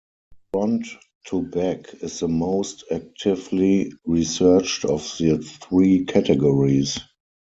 [0.51, 6.97] Front-to-Back is the most actively researched of the three categories.